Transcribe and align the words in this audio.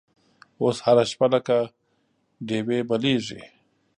اوس 0.61 0.77
هره 0.85 1.03
شپه 1.11 1.27
لکه 1.33 1.57
ډیوې 2.47 2.79
بلیږې 2.89 3.41